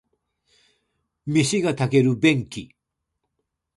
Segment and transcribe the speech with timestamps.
[1.27, 2.75] 飯が炊ける便器